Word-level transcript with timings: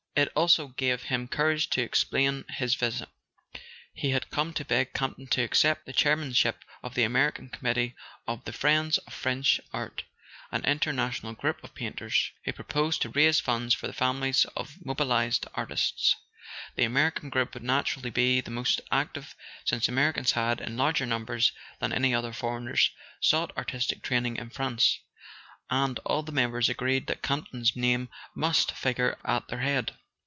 It 0.13 0.29
also 0.35 0.67
gave 0.67 1.03
him 1.03 1.29
courage 1.29 1.69
to 1.69 1.81
explain 1.81 2.43
his 2.49 2.75
visit. 2.75 3.07
He 3.93 4.09
had 4.09 4.29
come 4.29 4.53
to 4.55 4.65
beg 4.65 4.93
Campton 4.93 5.25
to 5.27 5.41
accept 5.41 5.85
the 5.85 5.93
chair¬ 5.93 6.17
manship 6.19 6.65
of 6.83 6.93
the 6.95 7.03
American 7.05 7.47
Committee 7.49 7.95
of 8.27 8.43
"The 8.43 8.51
Friends 8.51 8.97
of 8.99 9.13
French 9.13 9.61
Art/' 9.73 10.03
an 10.51 10.65
international 10.65 11.31
group 11.33 11.63
of 11.63 11.73
painters 11.73 12.31
who 12.43 12.51
proposed 12.51 13.01
to 13.03 13.09
raise 13.09 13.39
funds 13.39 13.73
for 13.73 13.87
the 13.87 13.93
families 13.93 14.43
of 14.55 14.75
mobil¬ 14.85 15.07
ised 15.27 15.47
artists. 15.55 16.13
The 16.75 16.83
American 16.83 17.29
group 17.29 17.53
would 17.53 17.63
naturally 17.63 18.09
be 18.11 18.41
the 18.41 18.51
most 18.51 18.81
active, 18.91 19.33
since 19.63 19.87
Americans 19.87 20.33
had, 20.33 20.59
in 20.59 20.75
larger 20.75 21.05
num¬ 21.05 21.25
bers 21.25 21.53
than 21.79 21.93
any 21.93 22.13
other 22.13 22.33
foreigners, 22.33 22.91
sought 23.21 23.55
artistic 23.57 24.01
training 24.03 24.35
in 24.35 24.49
France; 24.49 24.99
and 25.69 25.99
all 25.99 26.21
the 26.21 26.33
members 26.33 26.67
agreed 26.67 27.07
that 27.07 27.23
Campton's 27.23 27.77
name 27.77 28.09
must 28.35 28.73
figure 28.73 29.17
at 29.23 29.47
their 29.47 29.61
head. 29.61 29.93